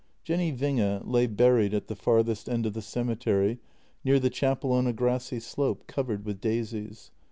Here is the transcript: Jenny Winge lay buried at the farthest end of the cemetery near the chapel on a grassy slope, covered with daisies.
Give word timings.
Jenny 0.23 0.51
Winge 0.51 1.03
lay 1.05 1.27
buried 1.27 1.75
at 1.75 1.85
the 1.85 1.95
farthest 1.95 2.49
end 2.49 2.65
of 2.65 2.73
the 2.73 2.81
cemetery 2.81 3.59
near 4.03 4.19
the 4.19 4.31
chapel 4.31 4.71
on 4.71 4.87
a 4.87 4.93
grassy 4.93 5.39
slope, 5.39 5.85
covered 5.85 6.25
with 6.25 6.41
daisies. 6.41 7.11